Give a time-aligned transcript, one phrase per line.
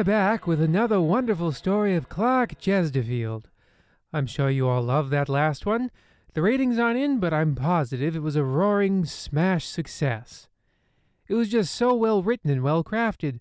[0.00, 3.50] We're back with another wonderful story of Clark Chesterfield.
[4.14, 5.90] I'm sure you all loved that last one.
[6.32, 10.48] The ratings aren't in, but I'm positive it was a roaring smash success.
[11.28, 13.40] It was just so well written and well crafted.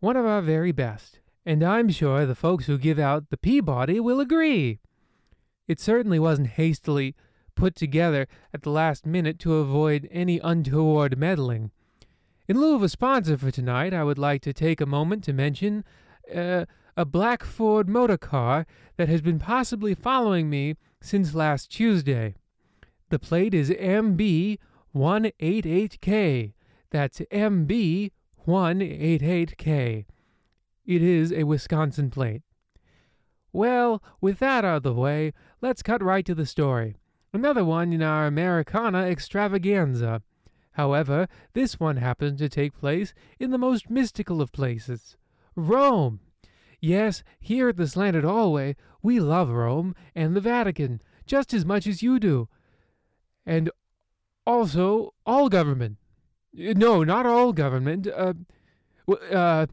[0.00, 1.20] One of our very best.
[1.44, 4.78] And I'm sure the folks who give out the Peabody will agree.
[5.68, 7.14] It certainly wasn't hastily
[7.56, 11.72] put together at the last minute to avoid any untoward meddling.
[12.48, 15.32] In lieu of a sponsor for tonight, I would like to take a moment to
[15.32, 15.84] mention
[16.34, 16.64] uh,
[16.96, 22.34] a black Ford motor car that has been possibly following me since last Tuesday.
[23.10, 26.52] The plate is MB188K.
[26.90, 30.04] That's MB188K.
[30.84, 32.42] It is a Wisconsin plate.
[33.52, 36.96] Well, with that out of the way, let's cut right to the story.
[37.32, 40.22] Another one in our Americana extravaganza.
[40.72, 45.16] However, this one happened to take place in the most mystical of places
[45.54, 46.20] Rome.
[46.80, 51.86] Yes, here at the Slanted Hallway, we love Rome and the Vatican just as much
[51.86, 52.48] as you do.
[53.46, 53.70] And
[54.46, 55.98] also all government.
[56.52, 58.06] No, not all government.
[58.06, 58.34] Uh,
[59.30, 59.66] uh,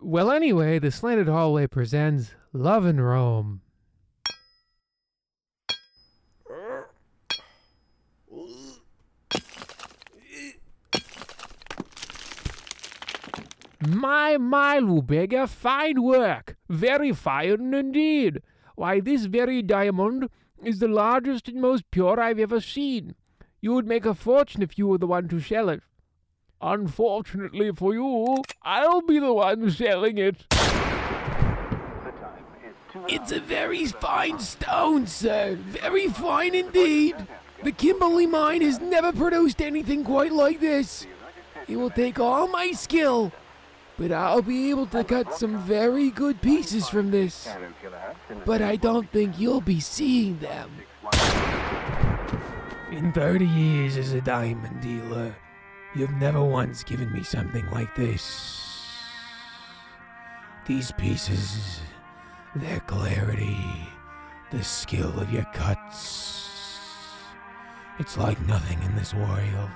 [0.00, 3.60] well, anyway, the Slanted Hallway presents Love in Rome.
[13.86, 16.56] My, my, Lubega, fine work.
[16.68, 18.42] Very fine indeed.
[18.74, 20.30] Why, this very diamond
[20.62, 23.14] is the largest and most pure I've ever seen.
[23.60, 25.82] You would make a fortune if you were the one to sell it.
[26.60, 30.44] Unfortunately for you, I'll be the one selling it.
[33.06, 35.54] It's a very fine stone, sir.
[35.54, 37.14] Very fine indeed.
[37.62, 41.06] The Kimberley mine has never produced anything quite like this.
[41.68, 43.32] It will take all my skill
[43.98, 47.48] but I'll be able to cut some very good pieces from this.
[48.46, 50.70] But I don't think you'll be seeing them.
[52.92, 55.34] In 30 years as a diamond dealer,
[55.96, 58.62] you've never once given me something like this.
[60.66, 61.80] These pieces,
[62.54, 63.58] their clarity,
[64.52, 66.44] the skill of your cuts.
[67.98, 69.70] It's like nothing in this world.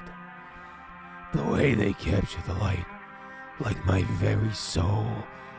[1.35, 2.87] The way they capture the light
[3.61, 5.07] like my very soul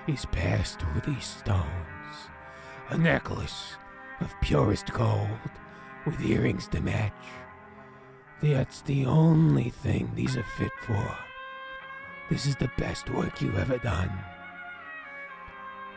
[0.08, 1.68] is passed through these stones.
[2.90, 3.76] A necklace
[4.20, 5.30] of purest gold
[6.06, 7.14] with earrings to match.
[8.42, 11.18] That's the only thing these are fit for.
[12.30, 14.12] This is the best work you've ever done.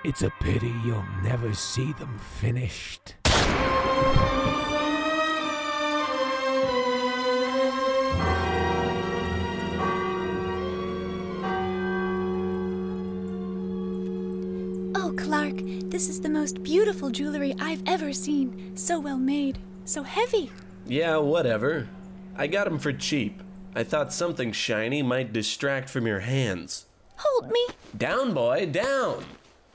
[0.04, 3.16] It's a pity you'll never see them finished.
[15.54, 18.76] This is the most beautiful jewelry I've ever seen.
[18.76, 20.50] So well made, so heavy.
[20.86, 21.88] Yeah, whatever.
[22.36, 23.42] I got 'em for cheap.
[23.74, 26.86] I thought something shiny might distract from your hands.
[27.16, 27.66] Hold me.
[27.96, 29.24] Down, boy, down.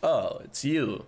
[0.04, 1.06] Oh, it's you.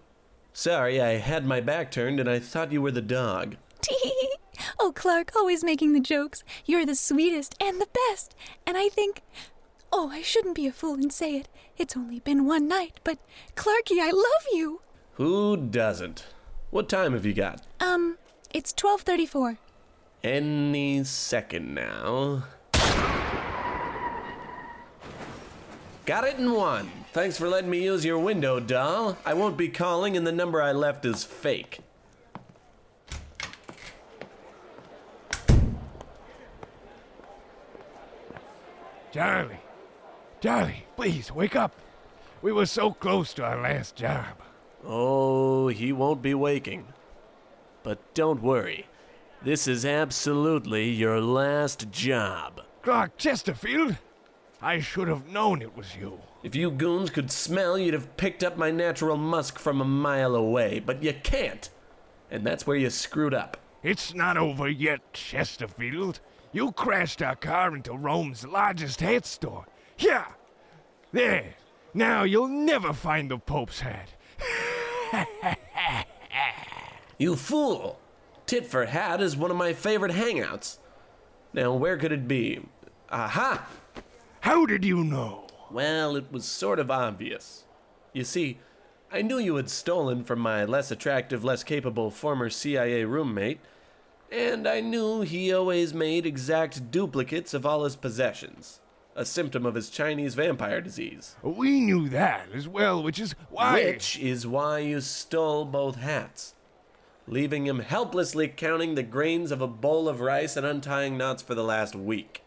[0.54, 3.56] Sorry, I had my back turned and I thought you were the dog.
[3.82, 4.30] Tee.
[4.80, 6.44] oh, Clark, always making the jokes.
[6.66, 8.36] You're the sweetest and the best.
[8.66, 9.22] And I think.
[9.96, 11.48] Oh, I shouldn't be a fool and say it.
[11.78, 13.20] It's only been one night, but
[13.56, 14.82] Clarky, I love you.
[15.14, 16.26] Who doesn't?
[16.72, 17.62] What time have you got?
[17.80, 18.18] Um,
[18.52, 19.60] it's 12:34.
[20.24, 22.46] Any second now.
[26.08, 26.90] Got it in one.
[27.14, 29.20] Thanks for letting me use your window, doll.
[29.24, 31.82] I won't be calling, and the number I left is fake.
[39.12, 39.60] Charlie.
[40.44, 41.74] Charlie, please wake up.
[42.42, 44.42] We were so close to our last job.
[44.86, 46.86] Oh, he won't be waking.
[47.82, 48.88] But don't worry.
[49.42, 52.60] This is absolutely your last job.
[52.82, 53.96] Clark Chesterfield?
[54.62, 56.20] I should have known it was you.
[56.44, 60.36] If you goons could smell, you'd have picked up my natural musk from a mile
[60.36, 61.70] away, but you can't.
[62.30, 63.56] And that's where you screwed up.
[63.82, 66.20] It's not over yet, Chesterfield.
[66.52, 69.68] You crashed our car into Rome's largest hat store.
[69.98, 70.26] Yeah!
[71.12, 71.56] There!
[71.94, 74.10] Now you'll never find the Pope's hat.
[77.18, 78.00] you fool!
[78.46, 80.80] Tit for Hat is one of my favorite hangouts.
[81.54, 82.60] Now, where could it be?
[83.10, 83.68] Aha!
[84.42, 85.48] How did you know?
[85.72, 87.64] Well, it was sort of obvious.
[88.12, 88.60] You see,
[89.12, 93.60] I knew you had stolen from my less attractive, less capable former CIA roommate,
[94.32, 98.80] and I knew he always made exact duplicates of all his possessions.
[99.16, 101.36] A symptom of his Chinese vampire disease.
[101.42, 103.84] We knew that as well, which is why.
[103.84, 106.56] Which is why you stole both hats,
[107.28, 111.56] leaving him helplessly counting the grains of a bowl of rice and untying knots for
[111.56, 112.44] the last week.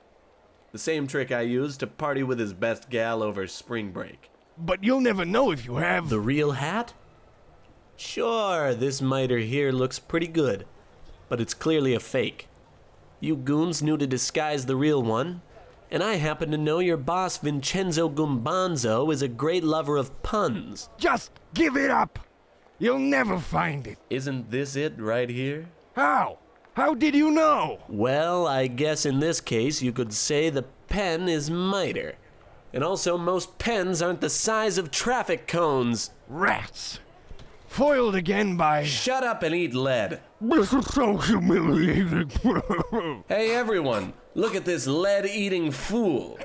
[0.72, 4.30] The same trick I used to party with his best gal over spring break.
[4.58, 6.08] But you'll never know if you have.
[6.08, 6.94] The real hat?
[7.96, 10.66] Sure, this miter here looks pretty good,
[11.28, 12.48] but it's clearly a fake.
[13.20, 15.40] You goons knew to disguise the real one,
[15.90, 20.88] and I happen to know your boss Vincenzo Gumbanzo is a great lover of puns.
[20.98, 22.18] Just give it up!
[22.78, 23.98] You'll never find it.
[24.10, 25.68] Isn't this it right here?
[25.94, 26.38] How?
[26.74, 27.78] How did you know?
[27.88, 32.16] Well, I guess in this case you could say the pen is miter.
[32.72, 36.10] And also, most pens aren't the size of traffic cones.
[36.28, 36.98] Rats!
[37.68, 38.84] Foiled again by.
[38.84, 40.20] Shut up and eat lead.
[40.40, 42.30] This is so humiliating.
[43.28, 46.38] Hey everyone, look at this lead eating fool.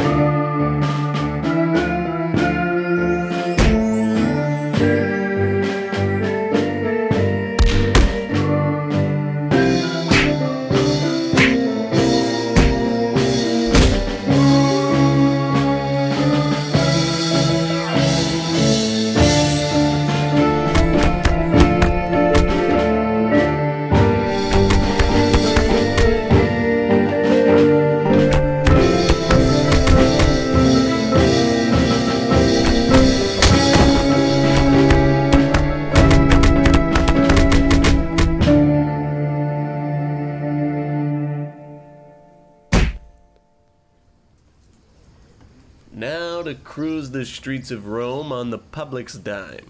[46.71, 49.65] cruise the streets of Rome on the public's dime.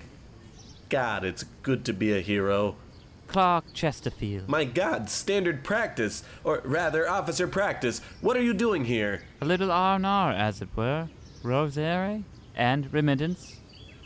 [0.87, 2.75] God, it's good to be a hero.
[3.27, 4.47] Clark Chesterfield.
[4.47, 8.01] My God, standard practice, or rather, officer practice.
[8.21, 9.23] What are you doing here?
[9.41, 11.09] A little R&R, as it were.
[11.41, 12.23] Rosary
[12.55, 13.57] and remittance.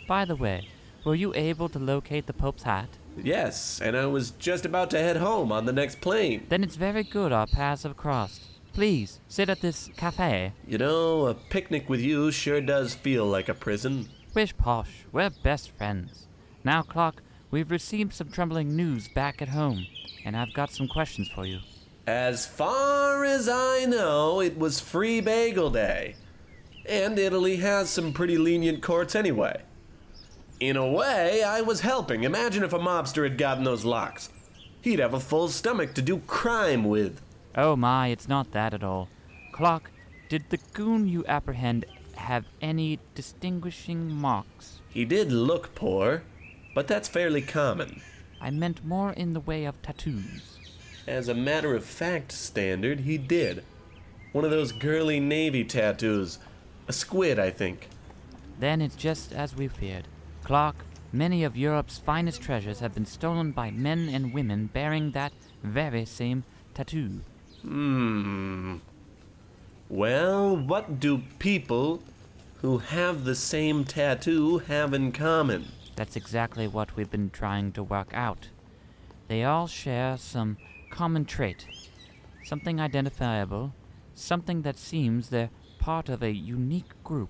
[0.08, 0.70] By the way,
[1.04, 2.88] were you able to locate the Pope's hat?
[3.22, 6.46] Yes, and I was just about to head home on the next plane.
[6.48, 8.55] Then it's very good our paths have crossed.
[8.76, 10.52] Please, sit at this cafe.
[10.68, 14.10] You know, a picnic with you sure does feel like a prison.
[14.34, 16.28] Wish posh, we're best friends.
[16.66, 19.88] Now, Clark, we've received some troubling news back at home,
[20.26, 21.60] and I've got some questions for you.
[22.06, 26.18] As far as I know, it was free bagel day.
[26.86, 29.62] And Italy has some pretty lenient courts anyway.
[30.60, 32.26] In a way, I was helping.
[32.26, 34.32] Imagine if a mobster had gotten those locks.
[34.82, 37.22] He'd have a full stomach to do crime with.
[37.58, 39.08] Oh my, it's not that at all.
[39.54, 39.90] Clark,
[40.28, 41.86] did the goon you apprehend
[42.16, 44.82] have any distinguishing marks?
[44.90, 46.24] He did look poor,
[46.74, 48.02] but that's fairly common.
[48.42, 50.60] I meant more in the way of tattoos.
[51.08, 53.64] As a matter of fact, Standard, he did.
[54.34, 56.40] One of those girly navy tattoos.
[56.90, 57.88] A squid, I think.
[58.60, 60.08] Then it's just as we feared.
[60.44, 60.76] Clark,
[61.14, 65.32] many of Europe's finest treasures have been stolen by men and women bearing that
[65.64, 66.44] very same
[66.74, 67.22] tattoo.
[67.66, 68.78] Hmm.
[69.90, 72.04] Well, what do people
[72.62, 75.70] who have the same tattoo have in common?
[75.96, 78.50] That's exactly what we've been trying to work out.
[79.28, 80.58] They all share some
[80.92, 81.66] common trait,
[82.44, 83.74] something identifiable,
[84.14, 87.30] something that seems they're part of a unique group.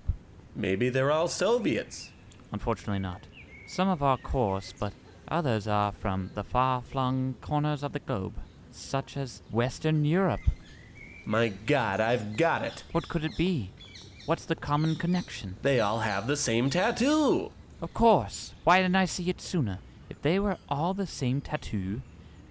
[0.54, 2.10] Maybe they're all Soviets.
[2.52, 3.26] Unfortunately, not.
[3.66, 4.92] Some of our course, but
[5.28, 8.34] others are from the far flung corners of the globe,
[8.78, 10.40] such as Western Europe.
[11.24, 12.84] My god, I've got it.
[12.92, 13.70] What could it be?
[14.26, 15.56] What's the common connection?
[15.62, 17.52] They all have the same tattoo.
[17.80, 18.54] Of course.
[18.64, 19.78] Why didn't I see it sooner?
[20.08, 22.02] If they were all the same tattoo,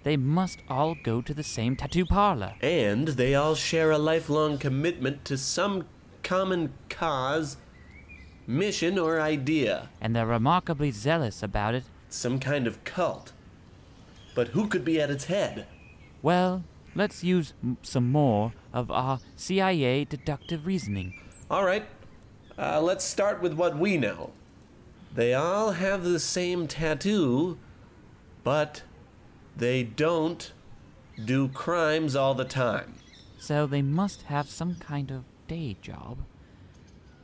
[0.02, 2.54] they must all go to the same tattoo parlor.
[2.60, 5.84] And they all share a lifelong commitment to some
[6.22, 7.56] common cause,
[8.46, 9.88] mission, or idea.
[10.00, 11.84] And they're remarkably zealous about it.
[12.08, 13.32] Some kind of cult.
[14.34, 15.66] But who could be at its head?
[16.26, 16.64] Well,
[16.96, 21.14] let's use m- some more of our CIA deductive reasoning.
[21.48, 21.86] All right,
[22.58, 24.32] uh, let's start with what we know.
[25.14, 27.58] They all have the same tattoo,
[28.42, 28.82] but
[29.56, 30.50] they don't
[31.24, 32.94] do crimes all the time.
[33.38, 36.18] So they must have some kind of day job.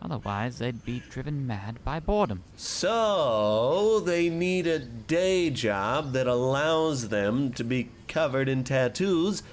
[0.05, 2.43] Otherwise, they'd be driven mad by boredom.
[2.57, 9.45] So they need a day job that allows them to be covered in tattoos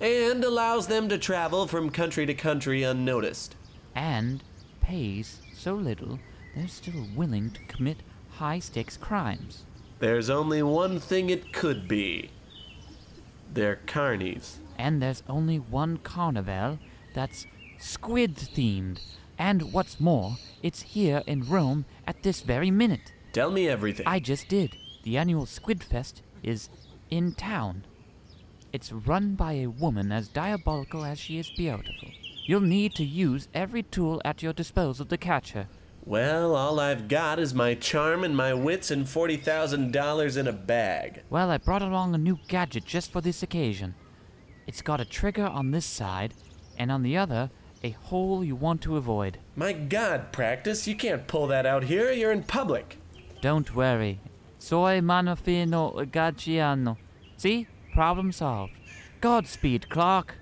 [0.00, 3.56] and allows them to travel from country to country unnoticed.
[3.94, 4.44] And
[4.80, 6.20] pays so little,
[6.54, 7.98] they're still willing to commit
[8.30, 9.64] high stakes crimes.
[9.98, 12.30] There's only one thing it could be
[13.52, 14.56] They're carnies.
[14.78, 16.78] And there's only one carnival
[17.12, 17.46] that's
[17.78, 19.00] squid themed.
[19.40, 23.14] And what's more, it's here in Rome at this very minute.
[23.32, 24.06] Tell me everything.
[24.06, 24.76] I just did.
[25.02, 26.68] The annual Squid Fest is
[27.08, 27.86] in town.
[28.70, 32.10] It's run by a woman as diabolical as she is beautiful.
[32.44, 35.68] You'll need to use every tool at your disposal to catch her.
[36.04, 41.22] Well, all I've got is my charm and my wits and $40,000 in a bag.
[41.30, 43.94] Well, I brought along a new gadget just for this occasion.
[44.66, 46.34] It's got a trigger on this side,
[46.76, 47.50] and on the other,
[47.82, 49.38] a hole you want to avoid.
[49.56, 52.10] My god, practice, you can't pull that out here.
[52.12, 52.98] You're in public.
[53.40, 54.20] Don't worry.
[54.58, 56.96] Soy manofino gaggiano.
[57.36, 57.66] See?
[57.94, 58.72] Problem solved.
[59.20, 60.34] Godspeed, Clark.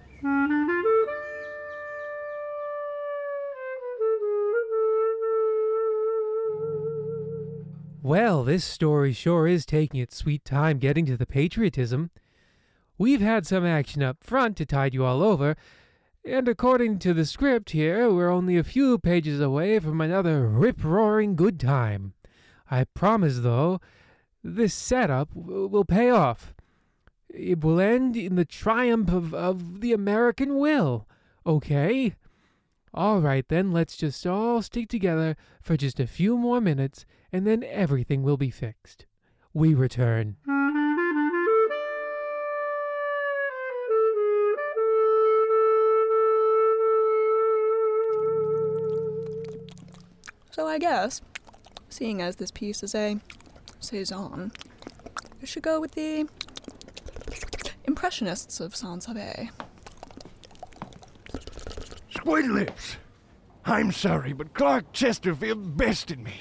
[8.02, 12.10] Well, this story sure is taking its sweet time getting to the patriotism.
[12.96, 15.56] We've had some action up front to tide you all over,
[16.28, 20.84] and according to the script here, we're only a few pages away from another rip
[20.84, 22.12] roaring good time.
[22.70, 23.80] I promise, though,
[24.44, 26.54] this setup will pay off.
[27.28, 31.08] It will end in the triumph of, of the American will,
[31.46, 32.14] okay?
[32.92, 37.46] All right, then, let's just all stick together for just a few more minutes, and
[37.46, 39.06] then everything will be fixed.
[39.54, 40.36] We return.
[50.58, 51.22] So I guess,
[51.88, 53.20] seeing as this piece is a
[53.78, 54.50] saison,
[55.40, 56.28] we should go with the
[57.84, 59.50] Impressionists of Saint-Sabé.
[62.10, 62.96] Squid lips.
[63.66, 66.34] I'm sorry, but Clark Chesterfield bested me.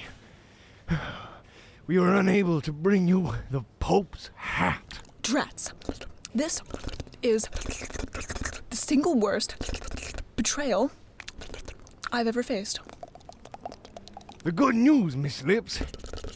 [1.85, 4.97] We were unable to bring you the Pope's hat.
[5.21, 5.73] Drats.
[6.33, 6.59] This
[7.21, 7.43] is
[8.71, 9.55] the single worst
[10.35, 10.89] betrayal
[12.11, 12.79] I've ever faced.
[14.47, 15.81] The good news, Miss Lips,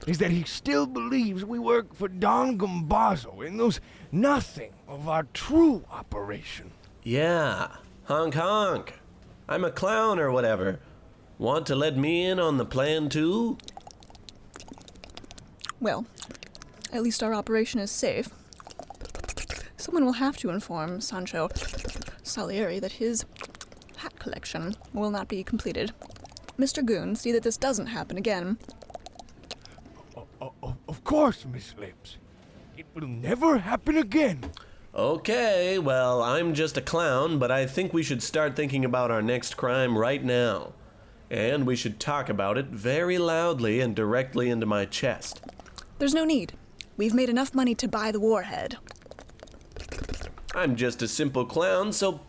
[0.06, 3.80] is that he still believes we work for Don Gambazzo and knows
[4.12, 6.72] nothing of our true operation.
[7.03, 7.70] Yeah,
[8.03, 9.00] honk honk.
[9.48, 10.82] I'm a clown or whatever.
[11.38, 13.58] Want to let me in on the plan too?
[15.80, 16.06] Well,
[16.91, 18.27] at least our operation is safe.
[19.77, 21.48] Someone will have to inform Sancho
[22.24, 23.24] Salieri that his
[23.96, 25.94] hat collection will not be completed.
[26.62, 26.86] Mr.
[26.86, 28.58] Goon, see that this doesn't happen again.
[30.15, 32.18] O- o- of course, Miss Lips.
[32.77, 34.51] It will never happen again.
[34.94, 39.22] Okay, well, I'm just a clown, but I think we should start thinking about our
[39.22, 40.74] next crime right now.
[41.32, 45.41] And we should talk about it very loudly and directly into my chest.
[45.98, 46.53] There's no need.
[46.98, 48.77] We've made enough money to buy the warhead.
[50.53, 52.20] I'm just a simple clown, so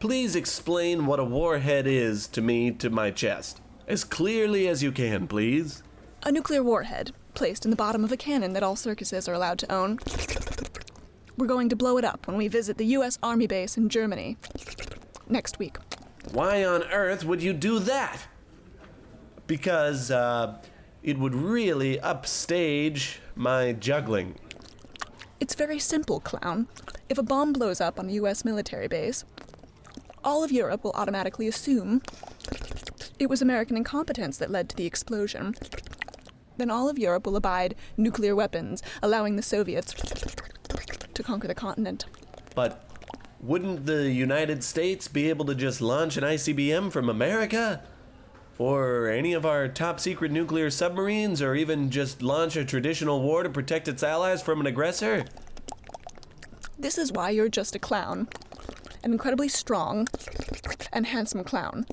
[0.00, 3.60] please explain what a warhead is to me to my chest.
[3.88, 5.82] As clearly as you can, please.
[6.22, 9.58] A nuclear warhead, placed in the bottom of a cannon that all circuses are allowed
[9.60, 9.98] to own.
[11.38, 13.18] We're going to blow it up when we visit the U.S.
[13.22, 14.36] Army base in Germany
[15.26, 15.78] next week.
[16.32, 18.26] Why on earth would you do that?
[19.46, 20.58] Because, uh,
[21.02, 24.34] it would really upstage my juggling.
[25.40, 26.68] It's very simple, clown.
[27.08, 28.44] If a bomb blows up on a U.S.
[28.44, 29.24] military base,
[30.22, 32.02] all of Europe will automatically assume
[33.18, 35.54] it was American incompetence that led to the explosion.
[36.56, 39.94] Then all of Europe will abide nuclear weapons, allowing the Soviets
[41.14, 42.06] to conquer the continent.
[42.54, 42.84] But
[43.40, 47.82] wouldn't the United States be able to just launch an ICBM from America?
[48.58, 51.40] Or any of our top secret nuclear submarines?
[51.40, 55.24] Or even just launch a traditional war to protect its allies from an aggressor?
[56.76, 58.28] This is why you're just a clown.
[59.04, 60.08] An incredibly strong
[60.92, 61.86] and handsome clown.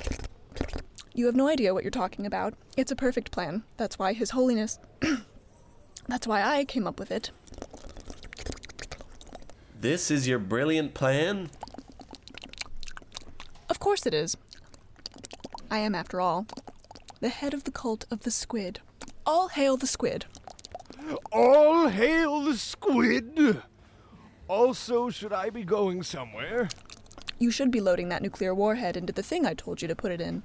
[1.15, 2.55] You have no idea what you're talking about.
[2.75, 3.63] It's a perfect plan.
[3.77, 4.79] That's why His Holiness.
[6.09, 7.31] That's why I came up with it.
[9.79, 11.49] This is your brilliant plan?
[13.69, 14.35] Of course it is.
[15.71, 16.47] I am, after all,
[17.21, 18.81] the head of the cult of the squid.
[19.25, 20.25] All hail the squid.
[21.31, 23.61] All hail the squid!
[24.49, 26.67] Also, should I be going somewhere?
[27.39, 30.11] You should be loading that nuclear warhead into the thing I told you to put
[30.11, 30.43] it in.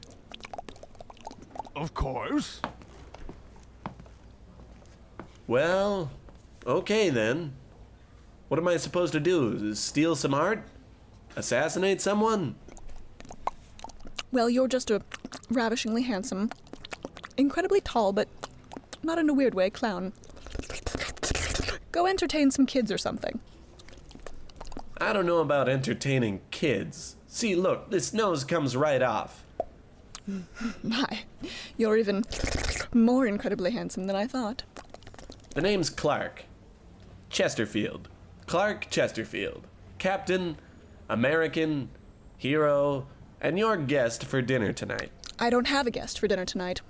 [1.81, 2.61] Of course.
[5.47, 6.11] Well,
[6.67, 7.55] okay then.
[8.49, 9.75] What am I supposed to do?
[9.75, 10.63] Steal some art?
[11.37, 12.57] Assassinate someone?
[14.31, 15.01] Well, you're just a
[15.49, 16.51] ravishingly handsome,
[17.39, 18.29] incredibly tall, but
[19.03, 20.13] not in a weird way, clown.
[21.93, 23.41] Go entertain some kids or something.
[25.01, 27.17] I don't know about entertaining kids.
[27.27, 29.45] See, look, this nose comes right off.
[30.83, 31.21] My,
[31.81, 32.25] you're even
[32.93, 34.63] more incredibly handsome than I thought.
[35.55, 36.45] The name's Clark.
[37.31, 38.09] Chesterfield.
[38.47, 39.67] Clark Chesterfield.
[39.99, 40.59] Captain,
[41.09, 41.89] American,
[42.37, 43.07] hero,
[43.41, 45.11] and your guest for dinner tonight.
[45.39, 46.83] I don't have a guest for dinner tonight.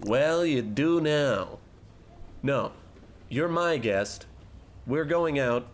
[0.00, 1.58] Well, you do now.
[2.42, 2.72] No,
[3.28, 4.26] you're my guest.
[4.86, 5.68] We're going out.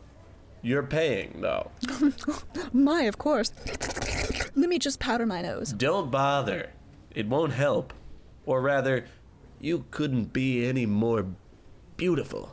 [0.63, 1.71] You're paying, though.
[2.73, 3.53] My, of course.
[4.55, 5.73] Let me just powder my nose.
[5.73, 6.71] Don't bother.
[7.15, 7.93] It won't help.
[8.47, 9.07] Or rather,
[9.61, 11.27] you couldn't be any more
[11.97, 12.53] beautiful.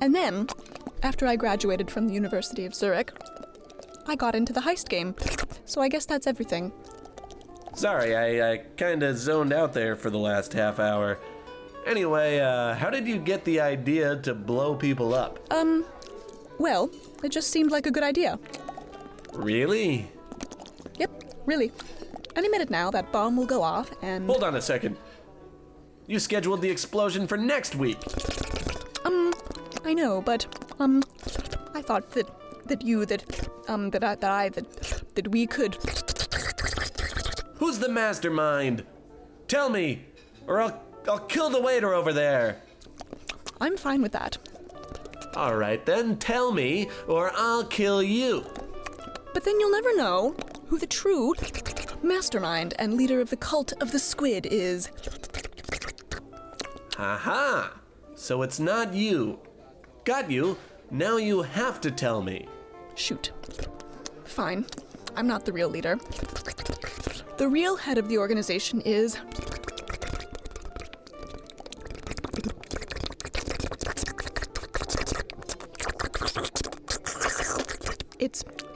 [0.00, 0.46] And then,
[1.02, 3.12] after I graduated from the University of Zurich,
[4.06, 5.14] I got into the heist game.
[5.64, 6.72] So I guess that's everything.
[7.74, 11.18] Sorry, I, I kinda zoned out there for the last half hour.
[11.86, 15.38] Anyway, uh, how did you get the idea to blow people up?
[15.50, 15.84] Um,
[16.58, 16.90] well,
[17.22, 18.38] it just seemed like a good idea.
[19.32, 20.10] Really?
[20.98, 21.72] Yep, really.
[22.34, 24.26] Any minute now, that bomb will go off, and.
[24.26, 24.96] Hold on a second.
[26.06, 27.98] You scheduled the explosion for next week.
[29.04, 29.32] Um,
[29.84, 30.46] I know, but
[30.78, 31.02] um,
[31.74, 32.28] I thought that
[32.68, 35.76] that you that um that I that I that that we could.
[37.56, 38.84] Who's the mastermind?
[39.48, 40.04] Tell me,
[40.46, 42.60] or I'll I'll kill the waiter over there.
[43.60, 44.38] I'm fine with that.
[45.36, 48.46] All right then, tell me, or I'll kill you.
[49.34, 50.34] But then you'll never know
[50.68, 51.34] who the true
[52.02, 54.88] mastermind and leader of the cult of the squid is.
[56.96, 57.68] Haha.
[58.14, 59.38] So it's not you.
[60.04, 60.56] Got you.
[60.90, 62.48] Now you have to tell me.
[62.94, 63.32] Shoot.
[64.24, 64.64] Fine.
[65.16, 65.98] I'm not the real leader.
[67.36, 69.18] The real head of the organization is.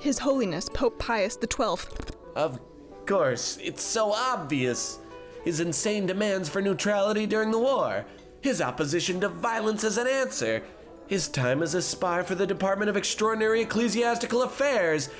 [0.01, 1.87] His Holiness Pope Pius XII.
[2.35, 2.59] Of
[3.05, 4.99] course, it's so obvious.
[5.45, 8.07] His insane demands for neutrality during the war,
[8.41, 10.63] his opposition to violence as an answer,
[11.07, 15.11] his time as a spy for the Department of Extraordinary Ecclesiastical Affairs.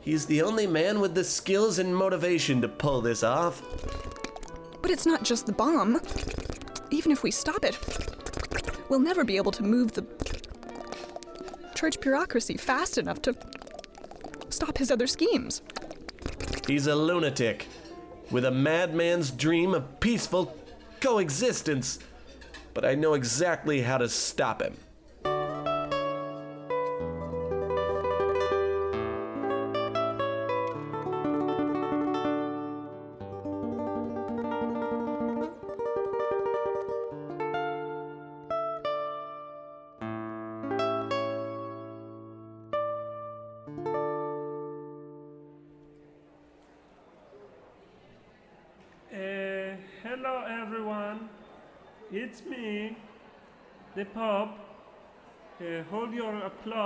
[0.00, 3.62] He's the only man with the skills and motivation to pull this off.
[4.82, 6.00] But it's not just the bomb.
[6.90, 7.78] Even if we stop it,
[8.88, 10.04] we'll never be able to move the
[11.76, 13.36] church bureaucracy fast enough to
[14.56, 15.62] stop his other schemes.
[16.66, 17.68] He's a lunatic
[18.30, 20.56] with a madman's dream of peaceful
[21.00, 21.98] coexistence.
[22.74, 24.76] But I know exactly how to stop him.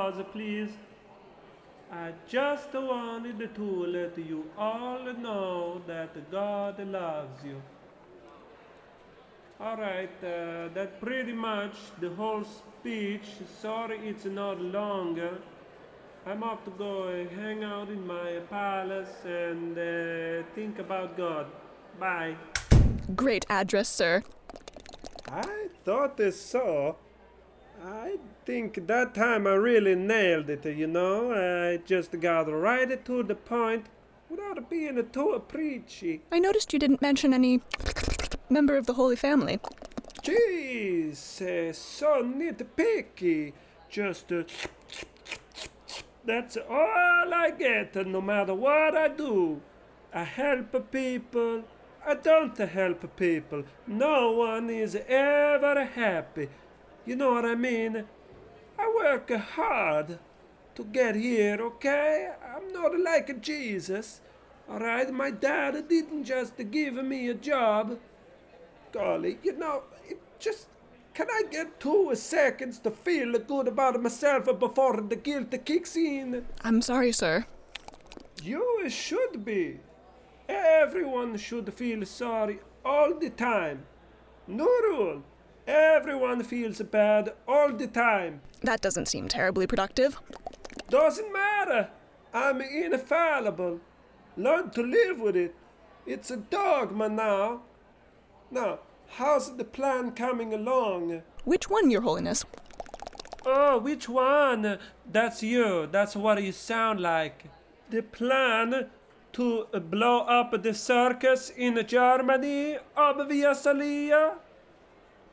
[0.00, 0.70] Applause, please.
[1.92, 7.60] I just wanted to let you all know that God loves you.
[9.60, 13.26] Alright, uh, that's pretty much the whole speech.
[13.60, 15.38] Sorry it's not longer.
[16.26, 21.46] I'm off to go uh, hang out in my palace and uh, think about God.
[21.98, 22.36] Bye.
[23.16, 24.22] Great address, sir.
[25.28, 26.96] I thought this so.
[27.82, 31.32] I think that time I really nailed it, you know.
[31.32, 33.86] I just got right to the point
[34.28, 36.20] without being too preachy.
[36.30, 37.62] I noticed you didn't mention any
[38.50, 39.60] member of the Holy Family.
[40.22, 43.54] Jeez, uh, so nitpicky.
[43.88, 44.42] Just uh,
[46.24, 49.62] that's all I get, no matter what I do.
[50.12, 51.64] I help people.
[52.06, 53.64] I don't help people.
[53.86, 56.48] No one is ever happy.
[57.06, 58.04] You know what I mean?
[58.78, 60.18] I work hard
[60.74, 62.30] to get here, okay?
[62.54, 64.20] I'm not like Jesus.
[64.70, 67.98] Alright, my dad didn't just give me a job.
[68.92, 70.68] Golly, you know, it just.
[71.12, 76.46] Can I get two seconds to feel good about myself before the guilt kicks in?
[76.62, 77.46] I'm sorry, sir.
[78.42, 79.80] You should be.
[80.48, 83.86] Everyone should feel sorry all the time.
[84.46, 85.22] No rule.
[85.70, 88.40] Everyone feels bad all the time.
[88.62, 90.20] That doesn't seem terribly productive.
[90.88, 91.90] Doesn't matter.
[92.35, 93.78] I'm infallible.
[94.37, 95.54] Learn to live with it.
[96.06, 97.62] It's a dogma now.
[98.50, 98.80] Now,
[99.11, 101.22] how's the plan coming along?
[101.44, 102.44] Which one, Your Holiness?
[103.46, 104.78] Oh, which one?
[105.09, 105.88] That's you.
[105.92, 107.44] That's what you sound like.
[107.90, 108.90] The plan
[109.35, 114.12] to blow up the circus in Germany, obviously.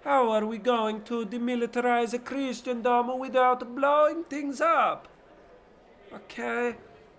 [0.07, 5.05] How are we going to demilitarize Christendom without blowing things up?
[6.13, 6.77] Okay,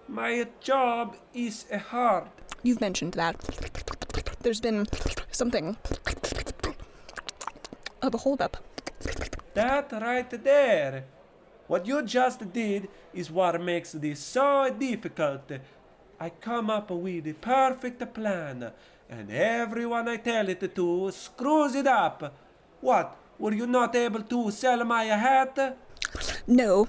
[0.08, 2.28] my job is hard.
[2.62, 3.36] You've mentioned that.
[4.40, 4.86] There's been
[5.30, 5.76] something
[8.00, 8.56] of a holdup.
[9.52, 11.04] That right there.
[11.66, 15.52] What you just did is what makes this so difficult.
[16.18, 18.72] I come up with the perfect plan,
[19.10, 22.34] and everyone I tell it to screws it up.
[22.80, 23.16] What?
[23.38, 25.76] Were you not able to sell my hat?
[26.46, 26.86] No,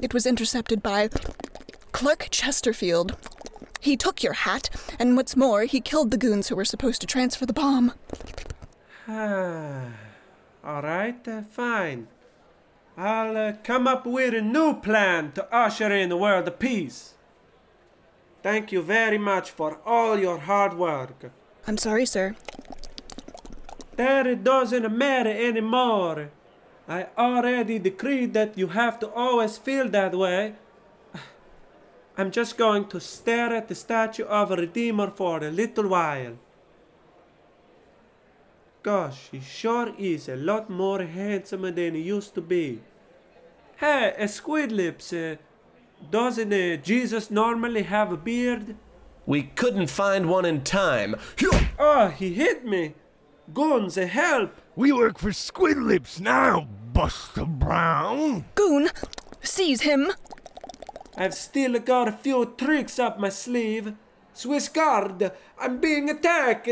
[0.00, 1.08] it was intercepted by
[1.92, 3.16] Clark Chesterfield.
[3.80, 7.06] He took your hat, and what's more, he killed the goons who were supposed to
[7.06, 7.92] transfer the bomb.
[9.08, 12.08] All right, uh, fine.
[12.96, 17.14] I'll uh, come up with a new plan to usher in the world of peace.
[18.42, 21.30] Thank you very much for all your hard work.
[21.66, 22.36] I'm sorry, sir.
[24.00, 26.30] That it doesn't matter anymore.
[26.88, 30.54] I already decreed that you have to always feel that way.
[32.16, 36.38] I'm just going to stare at the statue of a Redeemer for a little while.
[38.82, 42.80] Gosh, he sure is a lot more handsome than he used to be.
[43.76, 45.36] Hey, uh, Squid Lips, uh,
[46.10, 48.76] doesn't uh, Jesus normally have a beard?
[49.26, 51.16] We couldn't find one in time.
[51.78, 52.94] Oh, he hit me.
[53.52, 54.54] Guns, uh, help!
[54.76, 58.44] We work for Squid Lips now, Buster Brown.
[58.54, 58.90] Goon,
[59.42, 60.12] seize him.
[61.16, 63.94] I've still got a few tricks up my sleeve.
[64.32, 66.68] Swiss guard, I'm being attacked.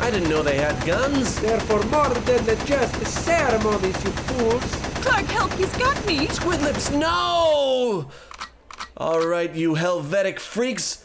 [0.00, 1.40] I didn't know they had guns.
[1.40, 4.62] They're for more than just ceremonies, you fools.
[5.04, 6.28] Clark, help, he's got me.
[6.28, 8.08] Squid lips, no!
[8.96, 11.04] All right, you Helvetic freaks.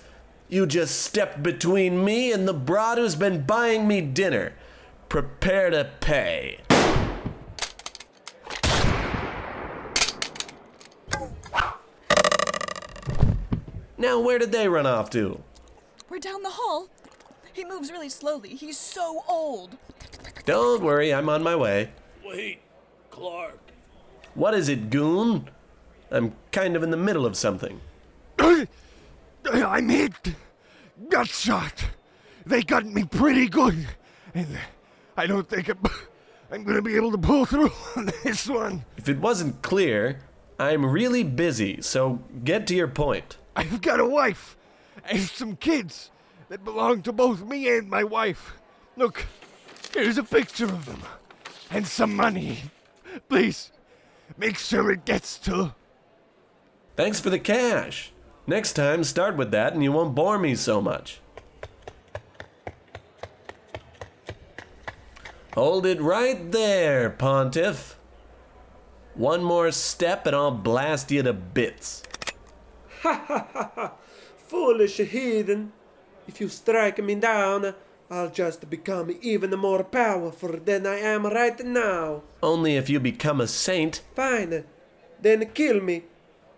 [0.49, 4.53] You just stepped between me and the broad who's been buying me dinner.
[5.09, 6.59] Prepare to pay.
[13.97, 15.41] Now, where did they run off to?
[16.09, 16.89] We're down the hall.
[17.53, 18.49] He moves really slowly.
[18.49, 19.77] He's so old.
[20.45, 21.91] Don't worry, I'm on my way.
[22.25, 22.59] Wait,
[23.11, 23.59] Clark.
[24.35, 25.49] What is it, goon?
[26.11, 27.79] I'm kind of in the middle of something.
[29.51, 30.35] I'm hit.
[31.09, 31.85] Got shot.
[32.45, 33.87] They got me pretty good.
[34.33, 34.57] And
[35.17, 35.79] I don't think I'm,
[36.51, 38.85] I'm going to be able to pull through on this one.
[38.97, 40.21] If it wasn't clear,
[40.59, 43.37] I'm really busy, so get to your point.
[43.55, 44.57] I've got a wife
[45.05, 46.11] and some kids
[46.49, 48.53] that belong to both me and my wife.
[48.95, 49.25] Look,
[49.93, 51.01] here's a picture of them.
[51.71, 52.59] And some money.
[53.29, 53.71] Please,
[54.37, 55.73] make sure it gets to.
[56.95, 58.12] Thanks for the cash.
[58.45, 61.21] Next time, start with that and you won't bore me so much.
[65.53, 67.97] Hold it right there, Pontiff.
[69.13, 72.03] One more step and I'll blast you to bits.
[73.01, 73.91] Ha ha ha ha!
[74.47, 75.71] Foolish heathen!
[76.27, 77.75] If you strike me down,
[78.09, 82.23] I'll just become even more powerful than I am right now.
[82.41, 84.01] Only if you become a saint.
[84.15, 84.65] Fine,
[85.21, 86.03] then kill me.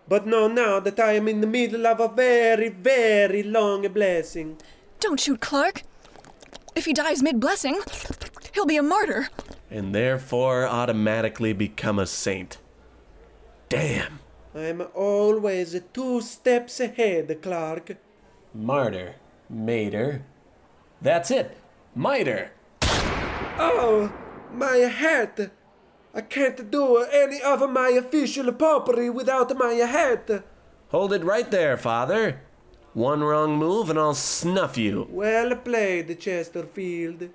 [0.08, 4.58] But know now that I am in the middle of a very, very long blessing.
[5.00, 5.82] Don't shoot Clark.
[6.74, 7.80] If he dies mid blessing,
[8.54, 9.28] he'll be a martyr.
[9.70, 12.58] And therefore automatically become a saint.
[13.68, 14.20] Damn.
[14.54, 17.96] I'm always two steps ahead, Clark.
[18.54, 19.16] Martyr.
[19.50, 20.24] Mater.
[21.02, 21.56] That's it.
[21.94, 22.52] Miter.
[23.58, 24.12] Oh,
[24.52, 25.50] my hat!
[26.16, 30.44] I can't do any of my official popery without my hat.
[30.88, 32.40] Hold it right there, father.
[32.94, 35.06] One wrong move and I'll snuff you.
[35.10, 37.28] Well played, Chesterfield.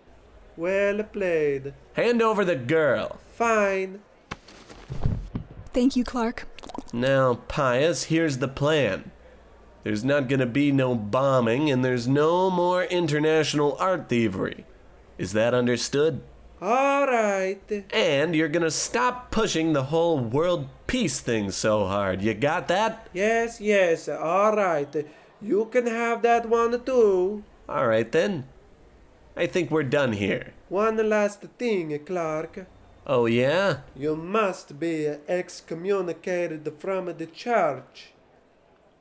[0.58, 1.76] Well played.
[1.94, 3.20] Hand over the girl.
[3.36, 4.00] Fine.
[5.74, 6.48] Thank you, Clark.
[6.92, 9.12] Now, Pius, here's the plan.
[9.84, 14.66] There's not gonna be no bombing, and there's no more international art thievery.
[15.20, 16.24] Is that understood?
[16.62, 17.86] All right.
[17.92, 22.22] And you're gonna stop pushing the whole world peace thing so hard.
[22.22, 23.08] You got that?
[23.14, 25.06] Yes, yes, all right.
[25.42, 27.44] You can have that one too.
[27.68, 28.46] All right then.
[29.36, 30.54] I think we're done here.
[30.70, 32.68] One last thing, Clark.
[33.08, 33.78] Oh, yeah?
[33.96, 38.14] You must be excommunicated from the church.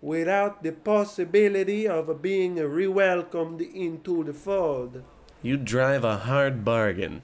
[0.02, 5.02] without the possibility of being re-welcomed into the fold.
[5.42, 7.22] You drive a hard bargain,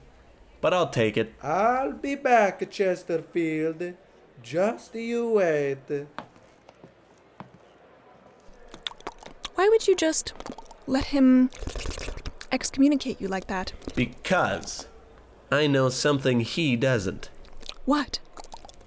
[0.61, 1.33] but I'll take it.
[1.41, 3.93] I'll be back, Chesterfield.
[4.43, 6.07] Just you wait.
[9.55, 10.33] Why would you just
[10.85, 11.49] let him
[12.51, 13.73] excommunicate you like that?
[13.95, 14.87] Because
[15.51, 17.29] I know something he doesn't.
[17.85, 18.19] What?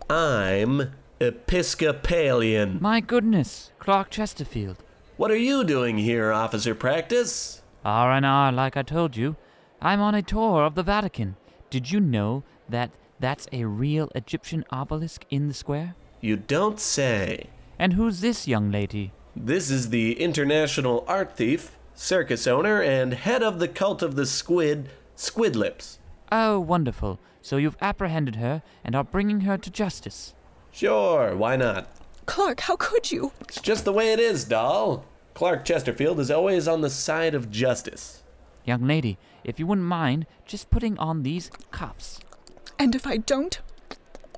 [0.09, 2.79] I'm Episcopalian.
[2.81, 4.77] My goodness, Clark Chesterfield.
[5.17, 7.63] What are you doing here, Officer Practice?
[7.85, 9.37] R&R, like I told you.
[9.83, 11.37] I'm on a tour of the Vatican.
[11.71, 15.95] Did you know that that's a real Egyptian obelisk in the square?
[16.21, 17.47] You don't say.
[17.79, 19.13] And who's this young lady?
[19.37, 24.27] This is the international art thief, circus owner, and head of the cult of the
[24.27, 25.99] squid, Squidlips.
[26.33, 27.21] Oh, wonderful.
[27.43, 30.35] So you've apprehended her and are bringing her to justice.
[30.73, 31.89] Sure, why not?
[32.27, 33.33] Clark, how could you?
[33.41, 35.05] It's just the way it is, doll.
[35.35, 38.23] Clark Chesterfield is always on the side of justice.
[38.65, 42.21] Young lady, if you wouldn't mind just putting on these cuffs.
[42.79, 43.61] And if I don't?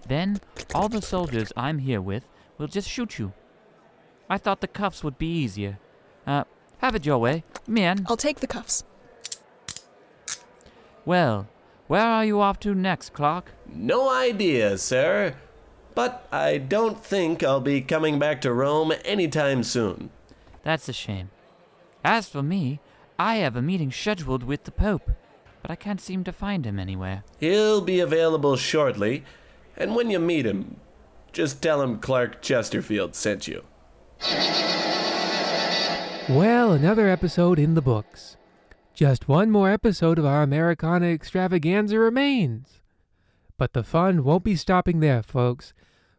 [0.06, 0.40] Then
[0.74, 2.24] all the soldiers I'm here with
[2.58, 3.32] will just shoot you.
[4.28, 5.78] I thought the cuffs would be easier.
[6.26, 6.44] Uh,
[6.78, 7.44] have it your way.
[7.66, 8.04] Man.
[8.08, 8.84] I'll take the cuffs.
[11.04, 11.48] Well,
[11.88, 13.52] where are you off to next, Clark?
[13.66, 15.34] No idea, sir.
[15.94, 20.10] But I don't think I'll be coming back to Rome anytime soon.
[20.62, 21.30] That's a shame.
[22.04, 22.80] As for me,
[23.18, 25.10] I have a meeting scheduled with the Pope,
[25.60, 27.24] but I can't seem to find him anywhere.
[27.38, 29.24] He'll be available shortly,
[29.76, 30.76] and when you meet him,
[31.32, 33.64] just tell him Clark Chesterfield sent you.
[36.28, 38.36] Well, another episode in the books.
[38.94, 42.80] Just one more episode of our Americana extravaganza remains.
[43.56, 45.72] But the fun won't be stopping there, folks,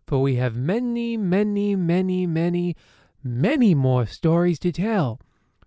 [0.08, 2.76] for we have many, many, many, many,
[3.24, 5.20] many more stories to tell.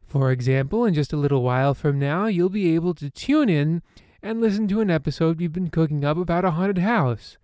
[0.06, 3.82] For example, in just a little while from now, you'll be able to tune in
[4.22, 7.36] and listen to an episode we've been cooking up about a haunted house,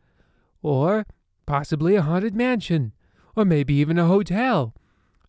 [0.63, 1.05] or
[1.45, 2.93] possibly a haunted mansion,
[3.37, 4.75] or maybe even a hotel.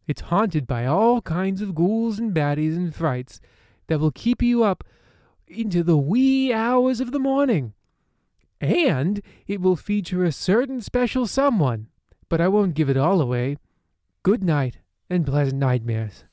[0.07, 3.41] It's haunted by all kinds of ghouls and baddies and frights
[3.87, 4.83] that will keep you up
[5.47, 7.73] into the wee hours of the morning.
[8.61, 11.87] And it will feature a certain special someone,
[12.29, 13.57] but I won't give it all away.
[14.21, 16.25] Good night and pleasant nightmares.